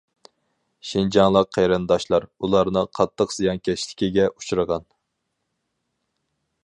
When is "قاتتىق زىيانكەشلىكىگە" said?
3.01-4.27